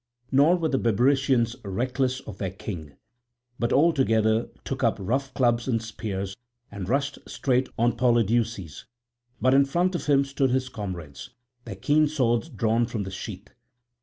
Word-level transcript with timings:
Nor 0.31 0.55
were 0.55 0.67
the 0.69 0.79
Bebrycians 0.79 1.55
reckless 1.63 2.21
of 2.21 2.39
their 2.39 2.49
king; 2.49 2.95
but 3.59 3.71
all 3.71 3.93
together 3.93 4.49
took 4.63 4.83
up 4.83 4.97
rough 4.99 5.31
clubs 5.35 5.67
and 5.67 5.79
spears 5.79 6.35
and 6.71 6.89
rushed 6.89 7.19
straight 7.29 7.69
on 7.77 7.95
Polydeuces. 7.95 8.85
But 9.39 9.53
in 9.53 9.63
front 9.63 9.93
of 9.93 10.07
him 10.07 10.25
stood 10.25 10.49
his 10.49 10.69
comrades, 10.69 11.29
their 11.65 11.75
keen 11.75 12.07
swords 12.07 12.49
drawn 12.49 12.87
from 12.87 13.03
the 13.03 13.11
sheath. 13.11 13.49